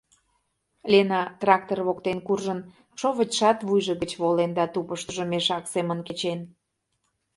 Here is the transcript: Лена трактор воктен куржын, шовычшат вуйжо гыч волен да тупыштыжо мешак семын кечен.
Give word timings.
Лена 0.91 1.21
трактор 1.41 1.79
воктен 1.87 2.17
куржын, 2.27 2.59
шовычшат 2.99 3.57
вуйжо 3.67 3.93
гыч 4.01 4.11
волен 4.21 4.51
да 4.57 4.65
тупыштыжо 4.73 5.23
мешак 5.31 5.63
семын 5.73 5.99
кечен. 6.07 6.39